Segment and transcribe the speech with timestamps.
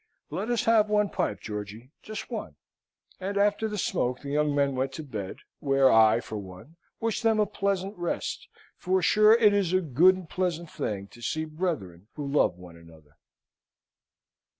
[0.31, 1.91] Let us have one pipe, Georgy!
[2.01, 2.55] just one."
[3.19, 7.21] And after the smoke the young men went to bed, where I, for one, wish
[7.21, 11.45] them a pleasant rest, for sure it is a good and pleasant thing to see
[11.45, 13.15] brethren who love one another.